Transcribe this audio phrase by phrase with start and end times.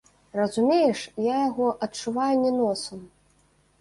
[0.39, 2.99] Разумееш, я яго адчуваю не носам.